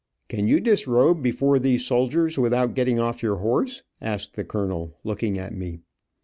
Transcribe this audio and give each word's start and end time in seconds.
"Can 0.29 0.47
you 0.47 0.59
disrobe, 0.59 1.21
before 1.21 1.59
these 1.59 1.85
soldiers, 1.85 2.35
without 2.35 2.73
getting 2.73 2.97
off 2.97 3.21
your 3.21 3.35
horse?" 3.35 3.83
asked 4.01 4.33
the 4.33 4.43
colonel, 4.43 4.97
looking 5.03 5.37
at 5.37 5.53
me. 5.53 5.81